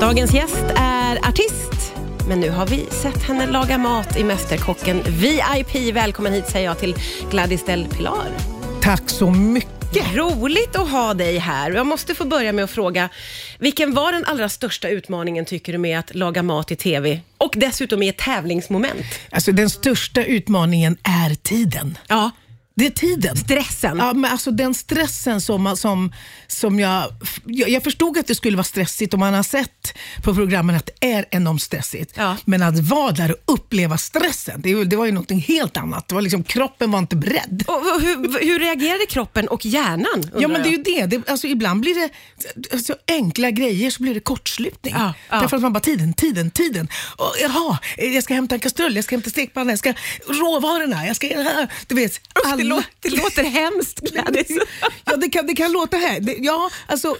Dagens 0.00 0.34
gäst 0.34 0.64
är 0.76 1.28
artist, 1.28 1.94
men 2.28 2.40
nu 2.40 2.50
har 2.50 2.66
vi 2.66 2.86
sett 2.90 3.22
henne 3.22 3.46
laga 3.46 3.78
mat 3.78 4.16
i 4.16 4.24
Mästerkocken 4.24 5.02
VIP. 5.06 5.94
Välkommen 5.94 6.32
hit 6.32 6.48
säger 6.48 6.66
jag 6.66 6.78
till 6.78 6.94
Gladys 7.30 7.64
Del 7.64 7.86
Pilar. 7.88 8.28
Tack 8.82 9.10
så 9.10 9.30
mycket. 9.30 10.14
Roligt 10.14 10.76
att 10.76 10.90
ha 10.90 11.14
dig 11.14 11.38
här. 11.38 11.70
Jag 11.70 11.86
måste 11.86 12.14
få 12.14 12.24
börja 12.24 12.52
med 12.52 12.64
att 12.64 12.70
fråga, 12.70 13.08
vilken 13.58 13.94
var 13.94 14.12
den 14.12 14.24
allra 14.24 14.48
största 14.48 14.88
utmaningen 14.88 15.44
tycker 15.44 15.72
du 15.72 15.78
med 15.78 15.98
att 15.98 16.14
laga 16.14 16.42
mat 16.42 16.70
i 16.70 16.76
TV? 16.76 17.20
Och 17.38 17.52
dessutom 17.56 18.02
i 18.02 18.08
ett 18.08 18.18
tävlingsmoment. 18.18 19.06
Alltså, 19.30 19.52
den 19.52 19.70
största 19.70 20.24
utmaningen 20.24 20.96
är 21.02 21.34
tiden. 21.34 21.98
Ja, 22.08 22.30
Det 22.80 22.86
är 22.86 22.90
tiden. 22.90 23.36
stressen. 23.36 23.98
Ja, 23.98 24.12
men 24.12 24.30
alltså 24.30 24.50
den 24.50 24.74
stressen 24.74 25.40
som, 25.40 25.76
som, 25.76 26.12
som 26.46 26.80
jag, 26.80 27.12
jag... 27.44 27.68
Jag 27.68 27.82
förstod 27.82 28.18
att 28.18 28.26
det 28.26 28.34
skulle 28.34 28.56
vara 28.56 28.64
stressigt 28.64 29.12
och 29.12 29.20
man 29.20 29.34
har 29.34 29.42
sett 29.42 29.98
på 30.22 30.34
programmen 30.34 30.76
att 30.76 30.86
det 30.86 31.12
är 31.12 31.26
enormt 31.30 31.62
stressigt. 31.62 32.12
Ja. 32.16 32.36
Men 32.44 32.62
att 32.62 32.78
vara 32.78 33.12
där 33.12 33.30
och 33.30 33.54
uppleva 33.54 33.98
stressen, 33.98 34.60
det, 34.62 34.84
det 34.84 34.96
var 34.96 35.06
ju 35.06 35.12
något 35.12 35.30
helt 35.30 35.76
annat. 35.76 36.08
Det 36.08 36.14
var 36.14 36.22
liksom, 36.22 36.42
kroppen 36.42 36.90
var 36.90 36.98
inte 36.98 37.16
beredd. 37.16 37.64
Och, 37.66 37.74
och 37.74 38.00
hur, 38.00 38.44
hur 38.44 38.58
reagerade 38.58 39.06
kroppen 39.06 39.48
och 39.48 39.66
hjärnan? 39.66 40.30
Ja 40.38 40.48
men 40.48 40.62
det 40.62 40.68
är 40.68 40.72
ju 40.72 40.82
det. 40.82 41.06
det 41.06 41.28
alltså, 41.28 41.46
ibland 41.46 41.80
blir 41.80 41.94
det 41.94 42.10
så 42.78 42.94
enkla 43.08 43.50
grejer 43.50 43.90
så 43.90 44.02
blir 44.02 44.14
det 44.14 44.20
kortslutning. 44.20 44.94
Ja, 44.96 45.14
ja. 45.30 45.40
Därför 45.40 45.56
att 45.56 45.62
man 45.62 45.72
bara 45.72 45.80
tiden, 45.80 46.14
tiden, 46.14 46.50
tiden. 46.50 46.88
Och, 47.16 47.34
jaha, 47.42 47.78
jag 47.96 48.22
ska 48.22 48.34
hämta 48.34 48.54
en 48.54 48.60
kastrull, 48.60 48.96
jag 48.96 49.04
ska 49.04 49.16
hämta 49.16 49.30
stekpanna, 49.30 49.72
jag 49.72 49.78
ska 49.78 49.94
råvarorna, 50.28 51.06
jag 51.06 51.16
ska... 51.16 51.26
Du 51.86 51.94
vet, 51.94 52.20
Usch, 52.38 52.69
det, 52.70 52.74
lå- 52.74 52.84
det 53.00 53.10
låter 53.22 53.42
hemskt 53.44 54.00
Gladys. 54.12 54.48
Ja, 55.50 55.54
det 55.56 55.62
kan, 55.62 55.72
låta 55.72 55.96
här. 55.96 56.20
Det, 56.20 56.36
ja, 56.38 56.70
alltså 56.86 57.16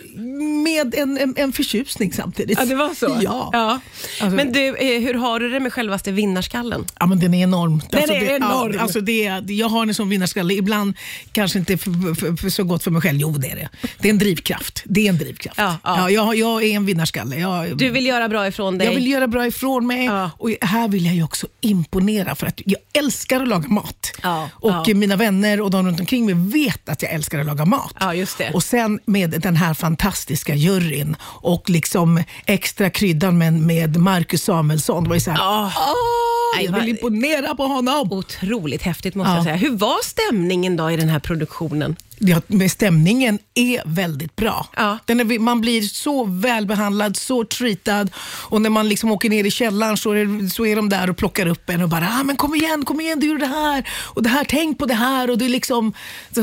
med 0.65 0.95
en, 0.95 1.19
en, 1.19 1.35
en 1.37 1.53
förtjusning 1.53 2.13
samtidigt. 2.13 2.59
Ja, 2.59 2.65
det 2.65 2.75
var 2.75 2.95
så? 2.95 3.19
Ja. 3.23 3.51
ja. 3.53 3.81
Alltså- 4.21 4.37
Men 4.37 4.53
du, 4.53 4.77
eh, 4.77 5.01
hur 5.03 5.15
har 5.15 5.41
du 5.41 5.51
det 5.51 5.61
med 5.61 5.73
självaste 5.73 6.13
vinnarskallen? 6.13 6.85
Ja, 7.01 7.07
men 7.07 7.19
den 7.21 7.35
är 7.35 7.43
enorm. 7.43 7.83
Den 7.91 8.03
är 8.03 8.07
det, 8.21 8.27
enorm. 8.27 8.73
Ja, 8.75 8.81
alltså 8.81 9.01
det, 9.01 9.43
jag 9.49 9.69
har 9.69 9.87
den 9.87 9.95
som 9.95 10.09
vinnarskalle. 10.09 10.55
Ibland 10.55 10.95
kanske 11.33 11.59
inte 11.59 11.79
för, 11.79 12.15
för, 12.15 12.37
för 12.37 12.51
så 12.51 12.65
gott 12.65 12.85
för 12.85 12.91
mig 12.91 13.03
själv. 13.03 13.19
Jo, 13.21 13.31
det 13.31 13.51
är 13.51 13.57
det. 13.57 13.69
Det 13.99 14.09
är 14.09 14.11
en 14.13 14.19
drivkraft. 14.19 14.83
Det 14.85 15.07
är 15.07 15.09
en 15.09 15.19
drivkraft. 15.19 15.59
Ja, 15.59 15.77
ja. 15.85 16.11
jag, 16.11 16.37
jag 16.37 16.63
är 16.63 16.77
en 16.77 16.87
vinnarskalle. 16.87 17.37
Jag, 17.37 17.77
Du 17.77 17.91
vill 17.91 18.07
göra 18.07 18.29
bra 18.29 18.47
ifrån 18.47 18.79
dig. 18.79 18.87
jag 18.89 18.95
vill 18.95 19.07
göra 19.07 19.27
bra 19.29 19.47
ifrån 19.47 19.87
mig 19.87 20.05
Ja. 20.05 20.31
och 20.39 20.51
här 20.61 20.89
vill 20.89 21.07
jag 21.07 21.15
ju 21.15 21.23
också 21.25 21.47
imponera 21.61 22.35
för 22.35 22.47
att 22.47 22.61
jag 22.65 22.81
älskar 22.93 23.41
att 23.43 23.49
laga 23.49 23.69
mat. 23.69 24.13
Ja, 24.23 24.49
och 24.53 24.71
ja. 24.87 24.95
mina 24.95 25.17
vänner 25.17 25.61
och 25.61 25.71
de 25.71 25.87
runt 25.87 26.01
omkring 26.01 26.27
mig 26.27 26.35
vet 26.65 26.89
att 26.89 27.03
jag 27.03 27.13
älskar 27.13 27.39
att 27.39 27.47
laga 27.47 27.65
mat. 27.65 27.95
Just 28.21 28.39
det. 28.39 28.51
Och 28.55 28.63
sen 28.63 29.01
med 29.07 29.31
den 29.31 29.57
här 29.57 29.75
fantastiska 29.75 30.55
juryn 30.55 31.17
och 31.23 31.71
liksom 31.71 32.23
extra 32.47 32.91
kryddan 32.91 33.39
med, 33.39 33.53
med 33.53 33.97
Marcus 33.97 34.43
Samuelsson. 34.45 35.03
Det 35.05 35.09
var 35.09 35.17
ju 35.17 35.21
så 35.21 35.31
här, 35.31 35.39
Ja. 35.39 35.73
"Åh, 35.77 36.57
Nej, 36.57 36.65
jag 36.65 36.73
vill 36.73 36.89
imponera 36.89 37.55
på 37.55 37.65
honom. 37.67 38.13
Otroligt 38.13 38.83
häftigt 38.83 39.15
måste 39.15 39.31
Ja. 39.31 39.37
jag 39.37 39.45
säga. 39.45 39.57
Hur 39.57 39.77
var 39.77 39.97
stämningen 40.05 40.77
då 40.77 40.91
i 40.91 40.97
den 40.97 41.09
här 41.09 41.19
produktionen? 41.19 41.97
Ja, 42.23 42.41
men 42.47 42.71
stämningen 42.71 43.39
är 43.55 43.83
väldigt 43.85 44.37
bra. 44.37 44.67
Ja. 44.77 44.99
Är, 45.07 45.39
man 45.39 45.61
blir 45.61 45.83
så 45.83 46.25
välbehandlad, 46.25 47.17
så 47.17 47.45
treatad 47.45 48.11
och 48.21 48.63
när 48.63 48.71
man 48.71 48.89
liksom 48.89 49.11
åker 49.11 49.31
ner 49.31 49.45
i 49.45 49.51
källaren 49.51 49.97
så 49.97 50.13
är, 50.13 50.49
så 50.49 50.67
är 50.67 50.77
de 50.77 50.89
där 50.89 51.11
och 51.11 51.17
plockar 51.17 51.47
upp 51.47 51.71
en 51.71 51.83
och 51.83 51.89
bara 51.89 52.09
ah, 52.21 52.23
men 52.23 52.37
kom 52.37 52.55
igen, 52.55 52.85
kom 52.85 53.01
igen, 53.01 53.21
du 53.21 53.27
gjorde 53.27 53.41
det 53.41 53.47
här 53.47 53.89
och 53.91 54.23
det 54.23 54.29
här, 54.29 54.45
tänk 54.45 54.79
på 54.79 54.87
det 54.87 54.95
här. 54.95 55.31
Och 55.31 55.39
det 55.39 55.45
är 55.45 55.49
liksom, 55.49 55.93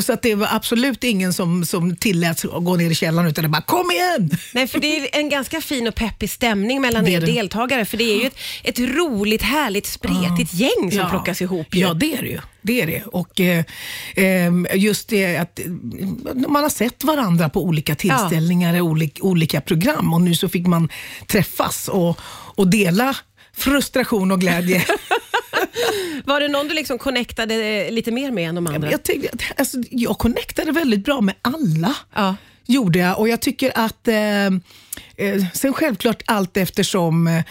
så, 0.01 0.13
att 0.13 0.21
det 0.21 0.35
var 0.35 0.47
absolut 0.51 1.03
ingen 1.03 1.33
som, 1.33 1.65
som 1.65 1.95
tilläts 1.95 2.43
gå 2.43 2.75
ner 2.75 2.91
i 2.91 2.95
källaren 2.95 3.29
utan 3.29 3.43
det 3.43 3.49
bara 3.49 3.61
kom 3.61 3.91
igen. 3.91 4.29
Nej, 4.53 4.67
för 4.67 4.79
det 4.79 4.97
är 4.97 5.19
en 5.19 5.29
ganska 5.29 5.61
fin 5.61 5.87
och 5.87 5.95
peppig 5.95 6.29
stämning 6.29 6.81
mellan 6.81 7.05
Det 7.05 7.11
er 7.11 7.19
det. 7.19 7.25
deltagare. 7.25 7.85
För 7.85 7.97
det 7.97 8.03
är 8.03 8.21
ju 8.21 8.27
ett, 8.27 8.37
ett 8.63 8.79
roligt, 8.79 9.41
härligt, 9.41 9.85
spretigt 9.85 10.53
gäng 10.53 10.91
som 10.91 11.09
plockas 11.09 11.41
ihop. 11.41 11.75
ju. 11.75 11.79
Ja, 11.79 11.93
det 11.93 12.13
är 12.13 12.21
det 12.21 12.27
ju. 12.29 12.39
Det 12.67 12.81
är 12.81 12.87
det. 12.87 13.03
Och 13.05 13.39
eh, 13.39 13.63
ehm, 14.15 14.67
just 14.73 15.09
det 15.09 15.37
att 15.37 15.59
eh, 15.59 15.65
man 16.47 16.63
har 16.63 16.69
sett 16.69 17.03
varandra 17.03 17.49
på 17.49 17.63
olika 17.63 17.95
tillställningar 17.95 18.75
i 18.75 18.81
olika, 18.81 19.23
olika 19.23 19.61
program 19.61 20.13
och 20.13 20.21
nu 20.21 20.35
så 20.35 20.49
fick 20.49 20.67
man 20.67 20.89
träffas 21.27 21.87
och, 21.87 22.19
och 22.55 22.67
dela 22.67 23.15
frustration 23.53 24.31
och 24.31 24.39
glädje. 24.39 24.85
Var 26.25 26.39
det 26.39 26.47
någon 26.47 26.67
du 26.67 26.73
liksom 26.73 26.97
connectade 26.97 27.55
eh, 27.55 27.91
lite 27.91 28.11
mer 28.11 28.31
med 28.31 28.49
än 28.49 28.55
de 28.55 28.67
andra? 28.67 28.91
jag, 28.91 29.03
tänkte, 29.03 29.29
alltså, 29.57 29.77
jag 29.91 30.17
connectade 30.17 30.71
väldigt 30.71 31.05
bra 31.05 31.21
med 31.21 31.35
alla. 31.41 31.95
Ja. 32.15 32.35
Gjorde 32.67 32.99
jag 32.99 33.19
och 33.19 33.29
jag 33.29 33.41
tycker 33.41 33.71
att 33.75 34.07
eh, 34.07 34.45
eh, 34.45 35.45
Sen 35.53 35.73
självklart 35.73 36.21
allt 36.25 36.57
eftersom 36.57 37.27
eh, 37.27 37.43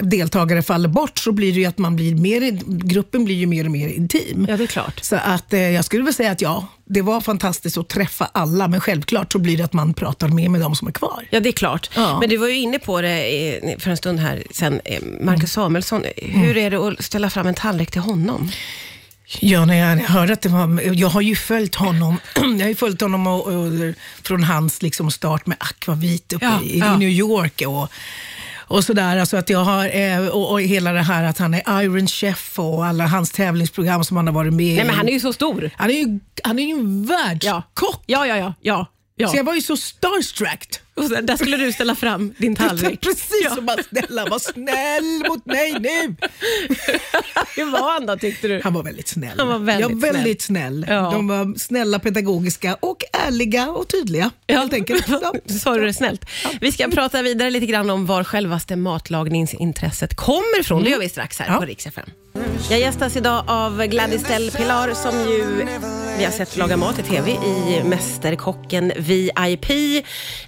deltagare 0.00 0.62
faller 0.62 0.88
bort 0.88 1.18
så 1.18 1.32
blir 1.32 1.52
det 1.52 1.60
ju 1.60 1.66
att 1.66 1.78
man 1.78 1.96
blir 1.96 2.14
mer, 2.14 2.40
gruppen 2.66 3.24
blir 3.24 3.34
ju 3.34 3.46
mer 3.46 3.64
och 3.64 3.70
mer 3.70 3.88
intim. 3.88 4.46
Ja, 4.48 4.56
det 4.56 4.62
är 4.64 4.66
klart. 4.66 5.00
Så 5.04 5.16
att 5.16 5.52
eh, 5.52 5.60
jag 5.70 5.84
skulle 5.84 6.04
väl 6.04 6.14
säga 6.14 6.30
att 6.30 6.40
ja, 6.40 6.66
det 6.84 7.02
var 7.02 7.20
fantastiskt 7.20 7.78
att 7.78 7.88
träffa 7.88 8.24
alla 8.32 8.68
men 8.68 8.80
självklart 8.80 9.32
så 9.32 9.38
blir 9.38 9.56
det 9.56 9.62
att 9.64 9.72
man 9.72 9.94
pratar 9.94 10.28
mer 10.28 10.48
med 10.48 10.60
de 10.60 10.74
som 10.74 10.88
är 10.88 10.92
kvar. 10.92 11.26
Ja, 11.30 11.40
det 11.40 11.48
är 11.48 11.52
klart. 11.52 11.90
Ja. 11.96 12.20
Men 12.20 12.28
du 12.28 12.36
var 12.36 12.48
ju 12.48 12.54
inne 12.58 12.78
på 12.78 13.00
det 13.00 13.56
eh, 13.72 13.78
för 13.78 13.90
en 13.90 13.96
stund 13.96 14.20
här 14.20 14.42
sen. 14.50 14.80
eh, 14.84 15.02
Marcus 15.20 15.52
Samuelsson, 15.52 16.02
Mm. 16.16 16.40
hur 16.40 16.56
är 16.56 16.70
det 16.70 16.76
att 16.78 17.04
ställa 17.04 17.30
fram 17.30 17.46
en 17.46 17.54
tallrik 17.54 17.90
till 17.90 18.00
honom? 18.00 18.50
Ja, 19.38 19.64
när 19.64 19.74
jag 19.74 19.96
hörde 20.06 20.32
att 20.32 20.42
det 20.42 20.48
var, 20.48 20.92
jag 20.94 21.08
har 21.08 21.20
ju 21.20 21.36
följt 21.36 21.74
honom, 21.74 22.18
jag 22.34 22.60
har 22.60 22.68
ju 22.68 22.74
följt 22.74 23.00
honom 23.00 23.26
och, 23.26 23.46
och, 23.46 23.94
från 24.22 24.44
hans 24.44 24.82
liksom 24.82 25.10
start 25.10 25.46
med 25.46 25.56
Aquavit 25.60 26.32
uppe 26.32 26.44
Ja, 26.44 26.62
i, 26.62 26.78
ja. 26.78 26.94
i 26.94 26.98
New 26.98 27.08
York. 27.08 27.62
Och, 27.66 27.92
och 28.56 28.84
sådär, 28.84 29.16
alltså 29.16 29.36
att 29.36 29.50
jag 29.50 29.64
har, 29.64 29.96
eh, 29.96 30.26
och, 30.26 30.50
och 30.50 30.60
hela 30.60 30.92
det 30.92 31.02
här 31.02 31.24
att 31.24 31.38
han 31.38 31.54
är 31.54 31.82
Iron 31.82 32.06
Chef 32.06 32.58
och 32.58 32.86
alla 32.86 33.06
hans 33.06 33.30
tävlingsprogram 33.30 34.04
som 34.04 34.16
han 34.16 34.26
har 34.26 34.34
varit 34.34 34.52
med 34.52 34.66
i. 34.66 34.76
Nej, 34.76 34.84
men 34.84 34.94
han 34.94 35.08
är 35.08 35.12
ju 35.12 35.20
så 35.20 35.32
stor. 35.32 35.70
han 35.76 35.90
är 35.90 35.94
ju, 35.94 36.20
han 36.44 36.58
är 36.58 36.66
ju 36.66 36.72
en 36.72 37.06
världskock. 37.06 38.02
Ja, 38.06 38.26
ja, 38.26 38.36
ja. 38.36 38.54
ja, 38.60 38.86
ja. 39.16 39.28
Så 39.28 39.36
jag 39.36 39.44
var 39.44 39.54
ju 39.54 39.62
så 39.62 39.76
starstruck. 39.76 40.80
Och 40.94 41.04
så, 41.04 41.20
där 41.20 41.36
skulle 41.36 41.56
du 41.56 41.72
ställa 41.72 41.94
fram 41.94 42.34
din 42.38 42.56
tallrik. 42.56 43.00
Precis, 43.00 43.56
och 43.56 43.62
bara 43.62 43.82
snälla 43.82 44.24
var 44.24 44.38
snäll 44.38 45.28
mot 45.28 45.46
mig 45.46 45.72
nu. 45.72 46.16
Hur 47.56 47.70
var 47.70 47.92
han 47.92 48.06
då 48.06 48.16
tyckte 48.16 48.48
du? 48.48 48.60
Han 48.64 48.74
var 48.74 48.82
väldigt 48.82 49.08
snäll. 49.08 49.38
Han 49.38 49.48
var 49.48 49.58
väldigt 49.58 49.90
ja, 49.90 50.12
väldigt 50.12 50.42
snäll. 50.42 50.86
Ja. 50.88 51.10
De 51.12 51.28
var 51.28 51.58
snälla, 51.58 51.98
pedagogiska 51.98 52.76
och 52.80 53.04
ärliga 53.26 53.70
och 53.70 53.88
tydliga. 53.88 54.30
Helt 54.48 54.72
enkelt. 54.72 55.04
Ja. 55.22 55.32
Sa 55.46 55.74
du 55.74 55.84
det 55.86 55.94
snällt. 55.94 56.24
Vi 56.60 56.72
ska 56.72 56.88
prata 56.88 57.22
vidare 57.22 57.50
lite 57.50 57.66
grann 57.66 57.90
om 57.90 58.06
var 58.06 58.24
självaste 58.24 58.76
matlagningsintresset 58.76 60.16
kommer 60.16 60.60
ifrån. 60.60 60.84
Det 60.84 60.90
gör 60.90 60.98
vi 61.00 61.08
strax 61.08 61.38
här 61.38 61.46
Mm. 61.46 61.54
Ja. 61.54 61.60
på 61.60 61.66
Rix 61.66 61.86
FM. 61.86 62.10
Jag 62.70 62.80
gästas 62.80 63.16
idag 63.16 63.44
av 63.46 63.86
Gladys 63.86 64.22
Del 64.22 64.50
Pilar 64.50 64.94
som 64.94 65.18
ju 65.30 65.66
vi 66.18 66.24
har 66.24 66.32
sett 66.32 66.56
laga 66.56 66.76
mat 66.76 66.98
i 66.98 67.02
TV 67.02 67.30
i 67.32 67.82
Mästerkocken 67.84 68.92
VIP. 68.96 69.70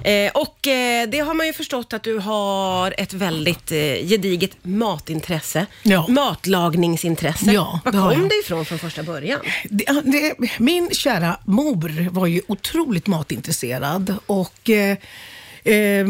Eh, 0.05 0.31
och 0.35 0.67
eh, 0.67 1.09
det 1.09 1.19
har 1.19 1.35
man 1.35 1.47
ju 1.47 1.53
förstått 1.53 1.93
att 1.93 2.03
du 2.03 2.19
har 2.19 2.95
ett 2.99 3.13
väldigt 3.13 3.73
eh, 3.73 3.79
gediget 4.09 4.51
matintresse. 4.63 5.67
Ja. 5.83 6.07
Matlagningsintresse. 6.09 7.53
Ja, 7.53 7.81
Var 7.85 7.93
kom 8.15 8.29
det 8.29 8.35
ifrån 8.45 8.65
från 8.65 8.79
första 8.79 9.03
början? 9.03 9.41
Det, 9.71 9.85
det, 10.05 10.35
min 10.59 10.91
kära 10.91 11.39
mor 11.45 12.09
var 12.11 12.27
ju 12.27 12.41
otroligt 12.67 13.07
matintresserad 13.07 14.15
och 14.27 14.71
eh, 14.71 14.97
Eh, 15.65 16.07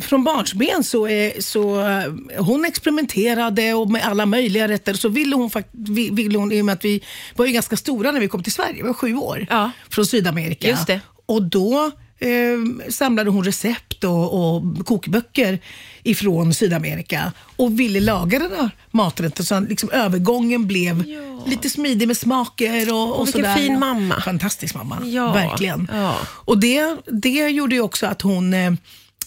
från 0.00 0.24
barnsben 0.24 0.84
så, 0.84 1.06
eh, 1.06 1.32
så 1.40 1.80
eh, 1.80 2.12
hon 2.44 2.64
experimenterade 2.64 3.74
och 3.74 3.90
med 3.90 4.02
alla 4.04 4.26
möjliga 4.26 4.68
rätter. 4.68 4.94
Så 4.94 5.08
ville 5.08 5.36
hon, 5.36 5.50
vi- 5.72 6.10
ville 6.10 6.38
hon, 6.38 6.52
i 6.52 6.60
och 6.60 6.64
med 6.64 6.72
att 6.72 6.84
vi 6.84 7.02
var 7.36 7.46
ju 7.46 7.52
ganska 7.52 7.76
stora 7.76 8.12
när 8.12 8.20
vi 8.20 8.28
kom 8.28 8.42
till 8.42 8.52
Sverige, 8.52 8.74
vi 8.74 8.82
var 8.82 8.94
sju 8.94 9.14
år, 9.16 9.46
Ja. 9.50 9.70
från 9.90 10.06
Sydamerika. 10.06 10.68
Just 10.68 10.86
det. 10.86 11.00
Och 11.26 11.42
då 11.42 11.90
eh, 12.24 12.90
samlade 12.90 13.30
hon 13.30 13.44
recept 13.44 14.04
och, 14.04 14.56
och 14.56 14.86
kokböcker 14.86 15.58
ifrån 16.02 16.54
Sydamerika 16.54 17.32
och 17.56 17.80
ville 17.80 18.00
laga 18.00 18.38
den 18.38 18.50
här 18.56 18.70
maträtten 18.90 19.44
så 19.44 19.60
liksom 19.60 19.90
övergången 19.90 20.66
blev 20.66 21.04
lite 21.46 21.70
smidig 21.70 22.08
med 22.08 22.16
smaker 22.16 22.92
och, 22.94 23.20
och 23.20 23.26
vilken 23.26 23.42
sådär. 23.42 23.56
fin 23.56 23.78
mamma. 23.78 24.20
Fantastisk 24.20 24.74
mamma, 24.74 24.98
Ja, 25.04 25.32
verkligen. 25.32 25.88
ja. 25.92 26.16
Och 26.26 26.58
det, 26.58 26.96
det 27.06 27.48
gjorde 27.48 27.74
ju 27.74 27.80
också 27.80 28.06
att 28.06 28.22
hon 28.22 28.54
eh, 28.54 28.72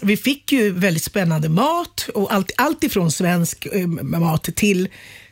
vi 0.02 0.18
fick 0.18 0.52
ju 0.52 0.72
väldigt 0.72 1.04
spännande 1.04 1.50
mat 1.50 2.10
och 2.14 2.34
allt, 2.34 2.52
allt 2.58 2.84
ifrån 2.84 3.12
svensk 3.12 3.66
eh, 3.74 3.88
mat 3.88 4.44
till 4.44 4.88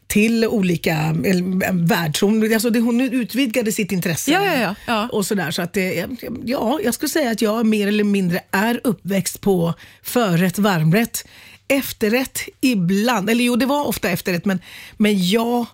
till 0.08 0.46
olika 0.46 0.92
eh, 1.26 1.74
världs... 1.74 2.22
Hon, 2.22 2.54
alltså 2.54 2.70
det, 2.70 2.80
hon 2.80 3.02
utvidgade 3.02 3.72
sitt 3.72 3.92
intresse. 3.92 4.32
Ja, 4.32 4.46
ja, 4.46 4.54
ja, 4.60 4.76
ja. 4.88 5.10
Och 5.12 5.26
sådär, 5.26 5.52
så 5.52 5.62
att 5.62 5.74
det, 5.74 6.06
ja, 6.46 6.80
jag 6.84 6.94
skulle 6.94 7.10
säga 7.10 7.32
att 7.32 7.42
jag 7.42 7.66
mer 7.66 7.88
eller 7.88 8.04
mindre 8.04 8.42
är 8.52 8.82
uppväxt 8.84 9.42
på 9.42 9.74
förrätt, 10.04 10.58
varmrätt, 10.60 11.26
efterrätt 11.68 12.40
ibland. 12.62 13.30
Eller 13.30 13.44
jo, 13.44 13.56
det 13.56 13.66
var 13.66 13.86
ofta 13.88 14.10
efterrätt, 14.10 14.46
men, 14.46 14.60
men 14.98 15.28
jag, 15.30 15.66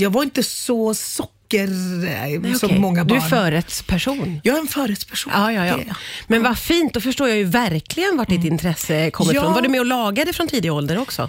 jag 0.00 0.10
var 0.10 0.22
inte 0.22 0.42
så 0.42 0.94
socker 0.94 1.64
eh, 1.64 2.40
Nej, 2.40 2.54
som 2.54 2.66
okej. 2.66 2.78
många 2.78 3.04
Du 3.04 3.14
barn. 3.14 3.24
är 3.24 3.28
förrättsperson. 3.28 4.40
Jag 4.44 4.56
är 4.56 4.60
en 4.60 4.66
förrättsperson. 4.68 5.32
Ja, 5.36 5.52
ja, 5.52 5.66
ja. 5.66 5.94
Men 6.26 6.42
vad 6.42 6.58
fint, 6.58 6.94
då 6.94 7.00
förstår 7.00 7.28
jag 7.28 7.38
ju 7.38 7.44
verkligen 7.44 8.16
vart 8.16 8.28
ditt 8.28 8.44
intresse 8.44 9.10
kommer 9.10 9.34
Ja. 9.34 9.40
ifrån. 9.40 9.52
Var 9.54 9.62
du 9.62 9.68
med 9.68 9.80
och 9.80 9.86
lagade 9.86 10.32
från 10.32 10.48
tidig 10.48 10.72
ålder 10.72 10.98
också? 10.98 11.28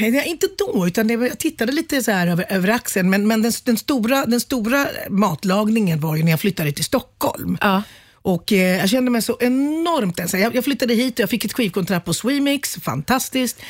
Nej, 0.00 0.22
inte 0.26 0.46
då, 0.58 0.86
utan 0.86 1.06
det, 1.06 1.14
jag 1.14 1.38
tittade 1.38 1.72
lite 1.72 2.02
så 2.02 2.10
här 2.10 2.26
över, 2.26 2.46
över 2.52 2.68
axeln. 2.68 3.10
Men, 3.10 3.26
men 3.26 3.42
den, 3.42 3.52
den, 3.64 3.76
stora, 3.76 4.26
den 4.26 4.40
stora 4.40 4.86
matlagningen 5.10 6.00
var 6.00 6.16
ju 6.16 6.22
när 6.22 6.30
jag 6.30 6.40
flyttade 6.40 6.72
till 6.72 6.84
Stockholm. 6.84 7.58
Ja. 7.60 7.82
Och 8.22 8.52
eh, 8.52 8.78
Jag 8.78 8.88
kände 8.88 9.10
mig 9.10 9.22
så 9.22 9.36
enormt 9.40 10.18
ensam. 10.18 10.40
Jag, 10.40 10.54
jag 10.54 10.64
flyttade 10.64 10.94
hit 10.94 11.14
och 11.14 11.20
jag 11.20 11.30
fick 11.30 11.44
ett 11.44 11.52
skivkontrakt 11.52 12.06
på 12.06 12.14
Swemix, 12.14 12.74
fantastiskt. 12.74 13.62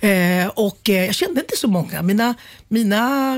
Eh, 0.00 0.46
och 0.54 0.90
eh, 0.90 1.04
Jag 1.06 1.14
kände 1.14 1.40
inte 1.40 1.56
så 1.56 1.68
många. 1.68 2.02
Mina, 2.02 2.34
mina 2.68 3.32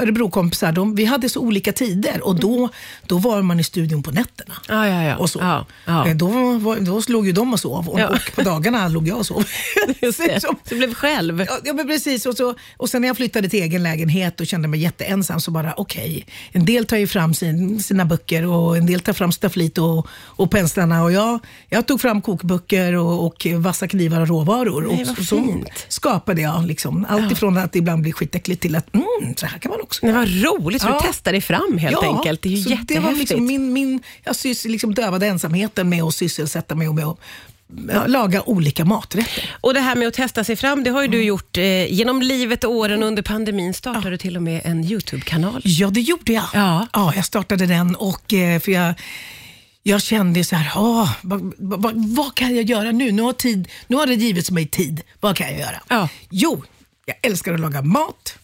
Örebrokompisar, 0.00 0.72
de, 0.72 0.94
vi 0.94 1.04
hade 1.04 1.28
så 1.28 1.40
olika 1.40 1.72
tider 1.72 2.24
och 2.26 2.36
då, 2.40 2.68
då 3.06 3.18
var 3.18 3.42
man 3.42 3.60
i 3.60 3.64
studion 3.64 4.02
på 4.02 4.10
nätterna. 4.10 4.54
Ja, 4.68 4.88
ja, 4.88 5.02
ja. 5.02 5.16
Och 5.16 5.30
så. 5.30 5.38
Ja. 5.86 6.08
Eh, 6.08 6.16
Då, 6.16 6.28
var, 6.58 6.76
då 6.80 7.02
låg 7.08 7.26
ju 7.26 7.32
de 7.32 7.52
och 7.52 7.60
sov 7.60 7.88
och, 7.88 8.00
Ja. 8.00 8.08
och 8.08 8.34
på 8.34 8.42
dagarna 8.42 8.88
låg 8.88 9.08
jag 9.08 9.18
och 9.18 9.26
sov. 9.26 9.44
Det. 10.00 10.40
Du 10.68 10.76
blev 10.76 10.94
själv. 10.94 11.40
Ja, 11.48 11.58
Ja, 11.64 11.72
men 11.72 11.86
precis. 11.86 12.26
Och, 12.26 12.36
så, 12.36 12.54
och 12.76 12.88
sen 12.90 13.00
när 13.00 13.08
jag 13.08 13.16
flyttade 13.16 13.48
till 13.48 13.62
egen 13.62 13.82
lägenhet 13.82 14.40
och 14.40 14.46
kände 14.46 14.68
mig 14.68 14.80
jätteensam 14.80 15.40
så 15.40 15.50
bara 15.50 15.74
okej, 15.76 16.26
en 16.52 16.64
del 16.64 16.86
tar 16.86 16.96
ju 16.96 17.06
fram 17.06 17.34
sin, 17.34 17.82
sina 17.82 18.04
böcker 18.04 18.46
och 18.46 18.76
en 18.76 18.86
del 18.86 19.00
tar 19.00 19.12
fram 19.12 19.32
stafflit 19.32 19.78
och, 19.78 20.06
och 20.12 20.50
penslarna 20.50 21.02
och 21.02 21.12
jag, 21.12 21.38
jag 21.68 21.86
tog 21.86 22.00
fram 22.00 22.22
kokböcker 22.22 22.94
och, 22.94 23.26
och 23.26 23.46
vassa 23.46 23.88
knivar 23.88 24.20
och 24.20 24.28
råvaror. 24.28 24.82
Nej, 24.82 25.02
och 25.02 25.06
vad 25.08 25.16
så 25.26 25.36
fint. 25.36 25.86
Skapade 26.04 26.42
jag 26.42 26.66
liksom, 26.66 27.06
allt 27.08 27.32
ifrån 27.32 27.58
att 27.58 27.72
det 27.72 27.78
ibland 27.78 28.02
blir 28.02 28.12
skitäckligt 28.12 28.62
till 28.62 28.76
att 28.76 28.94
mm, 28.94 29.34
så 29.36 29.46
här 29.46 29.58
kan 29.58 29.70
man 29.70 29.80
också 29.80 30.06
Det 30.06 30.12
var 30.12 30.26
roligt, 30.26 30.82
Ja. 30.82 30.98
du 31.02 31.06
testade 31.08 31.34
dig 31.34 31.40
fram 31.40 31.78
helt 31.78 31.98
Ja, 32.02 32.16
enkelt. 32.16 32.42
Det 32.42 32.48
är 32.48 32.50
ju 32.50 32.62
så 32.62 32.70
jättehäftigt. 32.70 32.94
Det 32.94 33.00
var 33.00 33.12
liksom 33.12 33.46
min, 33.46 33.72
min, 33.72 34.02
jag 34.24 34.36
sys, 34.36 34.64
liksom 34.64 34.94
dövade 34.94 35.26
ensamheten 35.26 35.88
med 35.88 36.02
att 36.02 36.14
sysselsätta 36.14 36.74
mig 36.74 36.88
och 36.88 36.94
med 36.94 37.04
att 37.04 37.18
ja, 37.92 38.06
laga 38.06 38.42
olika 38.42 38.84
maträtter. 38.84 39.56
Och 39.60 39.74
det 39.74 39.80
här 39.80 39.96
med 39.96 40.08
att 40.08 40.14
testa 40.14 40.44
sig 40.44 40.56
fram, 40.56 40.84
det 40.84 40.90
har 40.90 41.00
ju 41.02 41.06
Mm. 41.06 41.18
du 41.18 41.24
gjort 41.24 41.56
eh, 41.58 41.92
genom 41.92 42.22
livet 42.22 42.64
och 42.64 42.72
åren 42.72 43.02
under 43.02 43.22
pandemin. 43.22 43.74
Startade 43.74 44.10
du 44.10 44.16
till 44.16 44.36
och 44.36 44.42
med 44.42 44.60
en 44.64 44.84
YouTube-kanal. 44.84 45.60
Ja, 45.64 45.88
det 45.90 46.00
gjorde 46.00 46.32
jag. 46.32 46.44
Ja. 46.54 46.86
Ja, 46.92 47.12
jag 47.16 47.24
startade 47.24 47.66
den 47.66 47.94
och 47.96 48.32
eh, 48.34 48.60
för 48.60 48.72
jag, 48.72 48.94
jag 49.86 50.02
kände 50.02 50.44
så 50.44 50.56
här, 50.56 50.72
ah, 50.80 51.08
vad, 51.22 51.54
vad, 51.58 51.94
vad 52.14 52.34
kan 52.34 52.54
jag 52.54 52.64
göra 52.64 52.90
nu? 52.92 53.12
Nu 53.12 53.22
har, 53.22 53.32
tid, 53.32 53.68
nu 53.86 53.96
har 53.96 54.06
det 54.06 54.14
givits 54.14 54.50
mig 54.50 54.66
tid. 54.66 55.00
Vad 55.20 55.36
kan 55.36 55.50
jag 55.50 55.58
göra? 55.58 55.82
Ja. 55.88 56.08
Jo, 56.30 56.64
jag 57.06 57.16
älskar 57.22 57.54
att 57.54 57.60
laga 57.60 57.82
mat. 57.82 58.38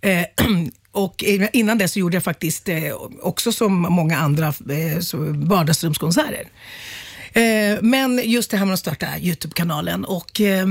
Eh, 0.00 0.24
och 0.92 1.24
innan 1.52 1.78
det 1.78 1.88
så 1.88 1.98
gjorde 1.98 2.16
jag 2.16 2.24
faktiskt 2.24 2.68
eh, 2.68 2.92
också 3.22 3.52
som 3.52 3.72
många 3.74 4.18
andra 4.18 4.46
eh, 4.48 5.18
vardagsrumskonserter. 5.34 6.48
Eh, 7.32 7.78
men 7.82 8.20
just 8.24 8.50
det 8.50 8.56
här 8.56 8.64
med 8.64 8.72
att 8.74 8.80
starta 8.80 9.18
Youtube-kanalen 9.18 10.04
och 10.04 10.40
eh, 10.40 10.66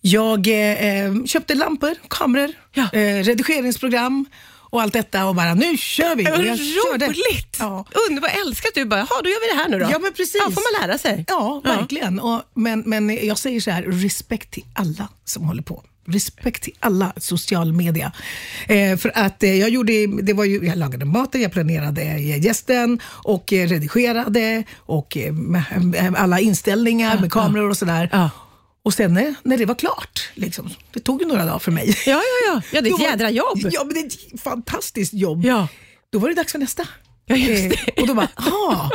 jag 0.00 0.46
eh, 0.48 1.24
köpte 1.26 1.54
lampor, 1.54 1.94
kameror, 2.08 2.50
Ja. 2.72 2.82
eh, 2.92 3.22
redigeringsprogram 3.24 4.26
och 4.74 4.82
allt 4.82 4.92
detta 4.92 5.26
och 5.26 5.34
bara 5.34 5.54
nu 5.54 5.76
kör 5.76 6.16
vi. 6.16 6.24
Och 6.24 6.44
jag 6.44 6.58
körde. 6.58 7.06
Roligt! 7.06 7.56
Ja. 7.58 7.84
Underbart, 8.08 8.30
älskar 8.46 8.68
att 8.68 8.74
du 8.74 8.84
bara, 8.84 9.00
jaha 9.00 9.22
då 9.22 9.28
gör 9.30 9.40
vi 9.48 9.56
det 9.56 9.62
här 9.62 9.68
nu 9.68 9.78
då. 9.78 9.90
Ja, 9.92 9.98
men 9.98 10.12
precis. 10.12 10.42
Ja, 10.46 10.50
får 10.50 10.80
man 10.80 10.88
lära 10.88 10.98
sig. 10.98 11.24
Ja, 11.28 11.60
verkligen. 11.64 12.20
Och, 12.20 12.42
men, 12.54 12.82
men 12.86 13.26
jag 13.26 13.38
säger 13.38 13.60
så 13.60 13.70
här, 13.70 13.82
respekt 13.82 14.50
till 14.50 14.64
alla 14.74 15.08
som 15.24 15.42
håller 15.42 15.62
på. 15.62 15.84
Respekt 16.06 16.62
till 16.62 16.72
alla 16.80 17.12
social 17.16 17.72
media. 17.72 18.12
Eh, 18.68 18.96
för 18.96 19.12
att 19.14 19.42
eh, 19.42 19.54
jag 19.54 19.70
gjorde, 19.70 20.06
det 20.22 20.32
var 20.32 20.44
ju, 20.44 20.66
jag 20.66 20.78
lagade 20.78 21.04
maten, 21.04 21.42
jag 21.42 21.52
planerade 21.52 22.02
eh, 22.02 22.44
gästen 22.44 23.00
och 23.06 23.52
eh, 23.52 23.68
redigerade 23.68 24.64
och 24.76 25.16
eh, 25.16 25.34
alla 26.16 26.40
inställningar 26.40 27.20
med 27.20 27.32
kameror 27.32 27.70
och 27.70 27.76
sådär. 27.76 28.08
Ja. 28.12 28.30
Och 28.84 28.94
sen 28.94 29.14
när, 29.14 29.34
när 29.42 29.58
det 29.58 29.66
var 29.66 29.74
klart, 29.74 30.30
liksom, 30.34 30.70
det 30.92 31.00
tog 31.00 31.20
ju 31.22 31.28
några 31.28 31.44
dagar 31.44 31.58
för 31.58 31.72
mig. 31.72 31.88
Ja, 32.06 32.12
ja, 32.12 32.22
ja. 32.54 32.62
Ja, 32.72 32.80
det 32.80 32.88
är 32.88 32.94
ett 32.94 33.00
jädra 33.00 33.30
jobb. 33.30 33.58
Ja, 33.72 33.84
men 33.84 33.94
det 33.94 34.00
är 34.00 34.06
ett 34.06 34.40
fantastiskt 34.40 35.14
jobb. 35.14 35.44
Ja. 35.44 35.68
Då 36.12 36.18
var 36.18 36.28
det 36.28 36.34
dags 36.34 36.52
för 36.52 36.58
nästa. 36.58 36.88
Ja, 37.26 37.36
just 37.36 37.64
Eh, 37.64 37.70
det. 37.86 38.00
och 38.02 38.06
då 38.08 38.14
bara, 38.14 38.28
ah, 38.34 38.88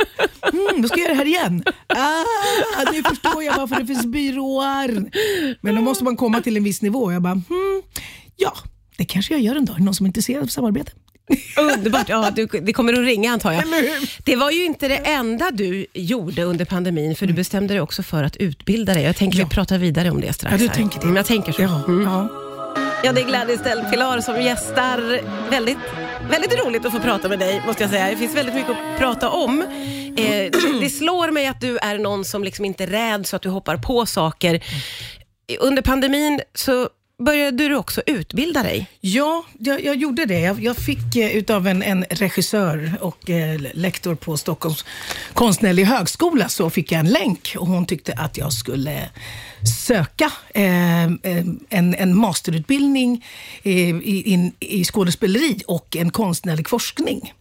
mm, 0.52 0.82
då 0.82 0.88
ska 0.88 0.96
jag 1.00 1.04
göra 1.04 1.12
det 1.12 1.18
här 1.18 1.26
igen. 1.26 1.64
Ah, 1.86 2.92
nu 2.92 3.02
förstår 3.02 3.42
jag 3.42 3.56
varför 3.56 3.76
det 3.80 3.86
finns 3.86 4.06
byråer. 4.06 5.10
Men 5.60 5.74
då 5.74 5.80
måste 5.80 6.04
man 6.04 6.16
komma 6.16 6.40
till 6.40 6.56
en 6.56 6.64
viss 6.64 6.82
nivå. 6.82 7.12
Jag 7.12 7.22
bara, 7.22 7.32
hmm, 7.32 7.82
ja, 8.36 8.54
det 8.96 9.04
kanske 9.04 9.34
jag 9.34 9.40
gör 9.40 9.56
en 9.56 9.64
dag. 9.64 9.80
Någon 9.80 9.94
som 9.94 10.06
är 10.06 10.08
intresserad 10.08 10.42
av 10.42 10.46
samarbete? 10.46 10.92
Underbart. 11.56 12.08
Ja, 12.08 12.30
du, 12.36 12.46
det 12.46 12.72
kommer 12.72 12.92
att 12.92 12.98
ringa 12.98 13.32
antar 13.32 13.52
jag. 13.52 13.64
Det 14.24 14.36
var 14.36 14.50
ju 14.50 14.64
inte 14.64 14.88
det 14.88 14.96
enda 14.96 15.50
du 15.50 15.86
gjorde 15.94 16.42
under 16.42 16.64
pandemin, 16.64 17.16
för 17.16 17.26
du 17.26 17.32
bestämde 17.32 17.74
dig 17.74 17.80
också 17.80 18.02
för 18.02 18.24
att 18.24 18.36
utbilda 18.36 18.94
dig. 18.94 19.02
Jag 19.02 19.16
tänker 19.16 19.38
Ja. 19.38 19.44
vi 19.44 19.50
pratar 19.54 19.78
vidare 19.78 20.10
om 20.10 20.20
det 20.20 20.32
strax. 20.32 20.52
Ja, 20.52 20.58
du 20.58 20.66
här. 20.68 20.74
tänker 20.74 20.98
det. 20.98 21.04
Mm, 21.04 21.16
Jag 21.16 21.26
tänker 21.26 21.52
så. 21.52 21.62
Ja, 21.62 21.82
Mm. 21.88 22.02
ja. 22.04 22.28
Ja, 23.04 23.12
det 23.12 23.20
är 23.20 23.26
Gladys 23.26 23.60
Del 23.62 23.84
Pilar 23.84 24.20
som 24.20 24.42
gästar. 24.42 25.20
Väldigt, 25.50 25.78
väldigt 26.30 26.64
roligt 26.64 26.86
att 26.86 26.92
få 26.92 27.00
prata 27.00 27.28
med 27.28 27.38
dig, 27.38 27.62
måste 27.66 27.82
jag 27.82 27.90
säga. 27.90 28.10
Det 28.10 28.16
finns 28.16 28.36
väldigt 28.36 28.54
mycket 28.54 28.70
att 28.70 28.98
prata 28.98 29.28
om. 29.30 29.62
Eh, 30.16 30.50
det 30.80 30.90
slår 30.90 31.30
mig 31.30 31.46
att 31.46 31.60
du 31.60 31.78
är 31.78 31.98
någon 31.98 32.24
som 32.24 32.44
liksom 32.44 32.64
inte 32.64 32.86
räds 32.86 33.30
så 33.30 33.36
att 33.36 33.42
du 33.42 33.48
hoppar 33.48 33.76
på 33.76 34.06
saker. 34.06 34.64
Under 35.60 35.82
pandemin 35.82 36.40
så 36.54 36.88
började 37.20 37.68
du 37.68 37.76
också 37.76 38.02
utbilda 38.06 38.62
dig. 38.62 38.86
Ja, 39.00 39.44
jag, 39.58 39.84
jag 39.84 39.96
gjorde 39.96 40.24
det. 40.24 40.40
Jag, 40.40 40.62
jag 40.62 40.76
fick 40.76 41.16
eh, 41.16 41.36
utav 41.36 41.66
en, 41.66 41.82
en 41.82 42.04
regissör 42.10 42.92
och 43.00 43.30
eh, 43.30 43.60
lektor 43.74 44.14
på 44.14 44.36
Stockholms 44.36 44.84
konstnärliga 45.34 45.86
högskola 45.86 46.48
så 46.48 46.70
fick 46.70 46.92
jag 46.92 47.00
en 47.00 47.08
länk 47.08 47.54
och 47.58 47.66
hon 47.66 47.86
tyckte 47.86 48.12
att 48.12 48.38
jag 48.38 48.52
skulle 48.52 49.10
söka 49.86 50.32
eh, 50.54 51.04
eh 51.04 51.10
en, 51.68 51.94
en 51.94 52.16
masterutbildning 52.16 53.24
eh, 53.62 53.72
i, 53.72 54.22
in, 54.26 54.52
i 54.60 54.84
skådespeleri 54.84 55.62
och 55.66 55.96
en 55.96 56.10
konstnärlig 56.10 56.68
forskning. 56.68 57.32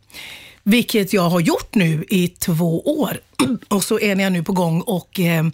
Vilket 0.63 1.13
jag 1.13 1.29
har 1.29 1.39
gjort 1.39 1.75
nu 1.75 2.06
i 2.09 2.27
två 2.27 2.81
år. 3.00 3.17
Och 3.67 3.83
så 3.83 4.00
är 4.00 4.15
jag 4.15 4.31
nu 4.31 4.44
på 4.44 4.53
gång 4.53 4.81
och 4.81 5.19
eh, 5.19 5.45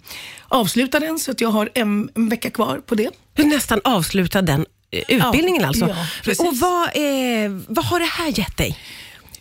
avslutar 0.48 1.00
den 1.00 1.18
så 1.18 1.30
att 1.30 1.40
jag 1.40 1.48
har 1.48 1.70
en, 1.74 2.10
en 2.14 2.28
vecka 2.28 2.50
kvar 2.50 2.80
på 2.86 2.94
det. 2.94 3.10
Du 3.34 3.44
nästan 3.44 3.80
avslutat 3.84 4.46
den 4.46 4.66
eh, 4.90 5.00
utbildningen 5.08 5.62
Ja, 5.62 5.68
alltså. 5.68 5.88
ja, 6.24 6.34
och 6.48 6.56
vad, 6.58 6.82
eh, 6.82 7.50
vad 7.68 7.84
har 7.84 7.98
det 8.00 8.06
här 8.06 8.38
gett 8.38 8.56
dig? 8.56 8.78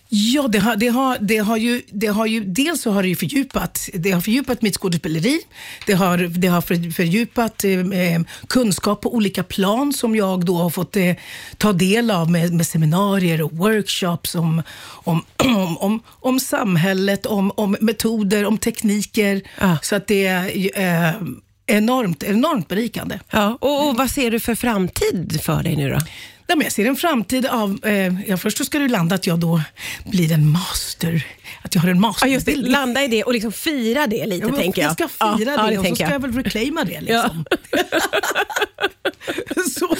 Ja, 0.09 0.47
det 0.47 0.59
har, 0.59 0.75
det 0.75 0.87
har, 0.87 1.17
det 1.21 1.37
har 1.37 1.57
ju, 1.57 1.81
det 1.91 2.07
har 2.07 2.25
ju, 2.25 2.39
dels 2.45 2.81
så 2.81 2.91
har 2.91 3.01
det 3.03 3.09
ju 3.09 3.15
fördjupat, 3.15 3.89
det 3.93 4.11
har 4.11 4.21
fördjupat 4.21 4.61
mitt 4.61 4.75
skådespeleri. 4.77 5.39
Det 5.85 5.93
har, 5.93 6.17
det 6.17 6.47
har 6.47 6.61
för- 6.61 6.91
fördjupat 6.91 7.63
eh, 7.63 8.21
kunskap 8.47 9.01
på 9.01 9.15
olika 9.15 9.43
plan 9.43 9.93
som 9.93 10.15
jag 10.15 10.45
då 10.45 10.57
har 10.57 10.69
fått 10.69 10.95
eh, 10.95 11.13
ta 11.57 11.73
del 11.73 12.11
av 12.11 12.31
med, 12.31 12.53
med 12.53 12.67
seminarier 12.67 13.41
och 13.41 13.51
workshops 13.51 14.35
om, 14.35 14.61
om, 14.87 15.25
om, 15.37 15.77
om, 15.81 15.99
om 16.07 16.39
samhället, 16.39 17.25
om, 17.25 17.51
om 17.55 17.77
metoder, 17.81 18.45
om 18.45 18.57
tekniker. 18.57 19.41
Ja. 19.59 19.77
Så 19.81 19.95
att 19.95 20.07
det 20.07 20.25
är 20.25 20.79
eh, 21.07 21.13
enormt, 21.67 22.23
enormt 22.23 22.67
berikande. 22.67 23.19
Ja. 23.31 23.57
Och, 23.61 23.87
och 23.89 23.97
vad 23.97 24.09
ser 24.11 24.31
du 24.31 24.39
för 24.39 24.55
framtid 24.55 25.39
för 25.43 25.63
dig 25.63 25.75
nu 25.75 25.89
då? 25.89 25.99
Nej, 26.47 26.57
men 26.57 26.63
jag 26.65 26.71
ser 26.71 26.85
en 26.85 26.95
framtid 26.95 27.45
av, 27.45 27.79
eh, 27.85 28.29
ja, 28.29 28.37
först 28.37 28.57
så 28.57 28.65
ska 28.65 28.77
det 28.77 28.81
ju 28.81 28.89
landa 28.89 29.15
att 29.15 29.27
jag 29.27 29.39
då 29.39 29.61
blir 30.05 30.31
en 30.31 30.49
master, 30.51 31.27
att 31.61 31.75
jag 31.75 31.81
har 31.81 31.89
en 31.89 32.05
Ja, 32.21 32.27
just 32.27 32.45
det. 32.45 32.55
Landa 32.55 33.03
i 33.03 33.07
det 33.07 33.23
och 33.23 33.33
liksom 33.33 33.51
fira 33.51 34.07
det 34.07 34.25
lite, 34.25 34.45
Ja, 34.45 34.51
men 34.51 34.59
tänker 34.59 34.81
jag. 34.81 34.89
jag 34.89 35.09
ska 35.09 35.37
fira 35.37 35.51
ja, 35.51 35.63
det 35.63 35.73
ja, 35.73 35.79
och 35.79 35.87
så 35.87 35.95
ska 35.95 36.11
jag 36.11 36.19
väl 36.19 36.31
reclaima 36.31 36.83
det. 36.83 37.01
Liksom. 37.01 37.45
så, 39.79 39.95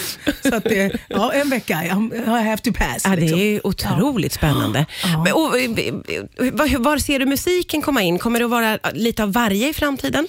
så 0.50 0.56
att 0.56 0.64
det, 0.64 1.00
ja, 1.08 1.34
en 1.34 1.50
vecka, 1.50 1.84
I 1.84 1.90
have 2.30 2.58
to 2.58 2.74
pass. 2.74 3.02
Ja, 3.04 3.10
det 3.10 3.16
liksom. 3.16 3.40
är 3.40 3.68
otroligt 3.68 4.34
spännande. 4.34 4.86
Ja. 5.04 5.24
Men, 5.24 5.34
och, 5.34 5.60
eh, 5.60 5.64
eh, 5.64 6.54
var, 6.54 6.78
var 6.80 6.98
ser 6.98 7.20
du 7.20 7.26
musiken 7.26 7.82
komma 7.82 8.02
in? 8.02 8.20
Kommer 8.20 8.40
det 8.40 8.46
att 8.46 8.52
vara 8.52 8.80
lite 8.94 9.24
av 9.24 9.34
varje 9.34 9.70
i 9.70 9.74
framtiden? 9.74 10.28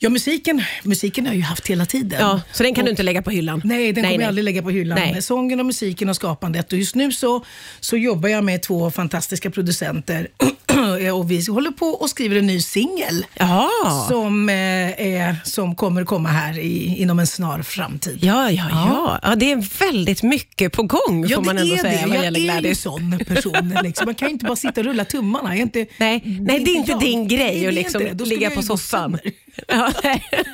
Ja, 0.00 0.08
musiken, 0.08 0.62
musiken 0.84 1.26
har 1.26 1.32
jag 1.32 1.36
ju 1.36 1.42
haft 1.42 1.66
hela 1.66 1.86
tiden. 1.86 2.20
Ja, 2.20 2.40
så 2.52 2.62
den 2.62 2.74
kan 2.74 2.84
du 2.84 2.88
Och- 2.88 2.92
inte 2.92 3.02
lägga 3.02 3.22
på 3.22 3.30
hyllan? 3.30 3.62
Nej, 3.64 3.92
den 3.92 4.04
kommer 4.04 4.20
jag 4.20 4.28
aldrig 4.28 4.44
lägga 4.44 4.62
på 4.62 4.70
hyllan. 4.70 4.98
Nej. 4.98 5.22
Sången 5.22 5.60
och 5.60 5.66
musiken 5.66 6.08
och 6.08 6.16
skapandet. 6.16 6.72
Och 6.72 6.78
just 6.78 6.94
nu 6.94 7.12
så, 7.12 7.44
så 7.80 7.96
jobbar 7.96 8.28
jag 8.28 8.44
med 8.44 8.62
två 8.62 8.90
fantastiska 8.90 9.50
producenter 9.50 10.28
och 11.12 11.30
vi 11.30 11.44
håller 11.48 11.70
på 11.70 11.86
och 11.86 12.10
skriver 12.10 12.36
en 12.36 12.46
ny 12.46 12.60
singel. 12.60 13.26
Ja. 13.34 13.68
Som, 14.08 14.48
eh, 14.48 14.54
är, 15.00 15.36
som 15.44 15.74
kommer 15.74 16.04
komma 16.04 16.28
här 16.28 16.58
i, 16.58 16.96
inom 16.98 17.18
en 17.18 17.26
snar 17.26 17.62
framtid. 17.62 18.18
Ja, 18.22 18.50
ja, 18.50 18.64
ja, 18.70 19.18
ja. 19.22 19.34
det 19.34 19.52
är 19.52 19.78
väldigt 19.90 20.22
mycket 20.22 20.72
på 20.72 20.82
gång 20.82 21.28
får 21.28 21.42
man 21.42 21.58
ändå 21.58 21.76
säga 21.76 22.06
vad 22.06 22.16
Jag 22.16 22.24
gäller 22.24 22.40
är 22.40 22.44
ju 22.44 22.50
Gladys. 22.50 22.80
sån 22.82 23.18
person. 23.26 23.74
Liksom. 23.82 24.04
Man 24.04 24.14
kan 24.14 24.28
ju 24.28 24.32
inte 24.32 24.44
bara 24.44 24.56
sitta 24.56 24.80
och 24.80 24.84
rulla 24.86 25.04
tummarna. 25.04 25.48
Jag 25.56 25.62
inte, 25.62 25.86
Nej, 25.98 26.22
nej, 26.40 26.64
det 26.64 26.70
är 26.70 26.76
inte 26.76 26.90
jag. 26.90 27.00
din 27.00 27.28
grej 27.28 27.60
det 27.60 27.68
att 27.68 27.74
liksom 27.74 28.02
det. 28.14 28.24
Ligga 28.24 28.42
jag 28.42 28.54
på 28.54 28.62
soffan. 28.62 29.18
Ja. 29.68 29.92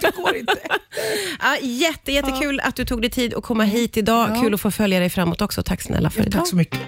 Det 0.00 0.16
går 0.16 0.36
inte. 0.36 0.56
Ja, 1.40 1.56
jätte, 1.62 2.12
jättekul 2.12 2.60
att 2.60 2.76
du 2.76 2.84
tog 2.84 3.00
dig 3.02 3.10
tid 3.10 3.34
att 3.34 3.42
komma 3.42 3.64
hit 3.64 3.96
idag. 3.96 4.30
Ja. 4.34 4.42
Kul 4.42 4.54
att 4.54 4.60
få 4.60 4.70
följa 4.70 5.00
dig 5.00 5.10
framåt 5.10 5.42
också. 5.42 5.62
Tack 5.62 5.82
snälla 5.82 6.10
för 6.10 6.20
idag. 6.20 6.32
Tack 6.32 6.48
så 6.48 6.56
mycket. 6.56 6.80